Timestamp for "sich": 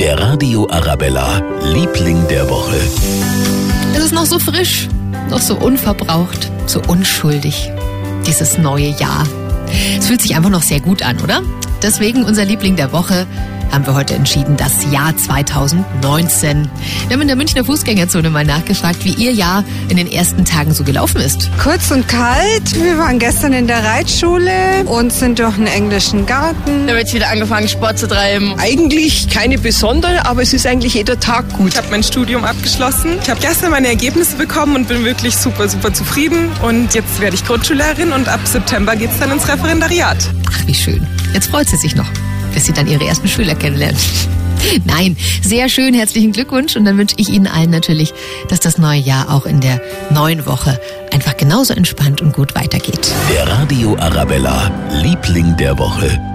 10.22-10.34, 41.76-41.94